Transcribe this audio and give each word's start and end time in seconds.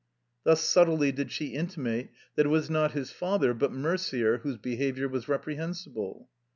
''Thus 0.45 0.61
subtly 0.61 1.11
did 1.11 1.31
she 1.31 1.49
intimate 1.49 2.09
that 2.35 2.47
it 2.47 2.49
was 2.49 2.71
not 2.71 2.93
his 2.93 3.11
father 3.11 3.53
but 3.53 3.71
Merder 3.71 4.39
whose 4.39 4.57
behavior 4.57 5.07
was 5.07 5.27
reprehen 5.27 5.73
sible. 5.77 6.25